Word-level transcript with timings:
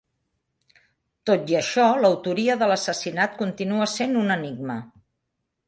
Tot 1.29 1.51
i 1.53 1.57
això, 1.59 1.85
l'autoria 2.05 2.57
de 2.63 2.71
l'assassinat 2.73 3.37
continua 3.43 3.91
sent 3.95 4.19
un 4.25 4.37
enigma. 4.41 4.83